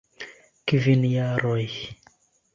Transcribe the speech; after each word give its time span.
Kvin 0.71 1.03
jaroj! 1.11 1.69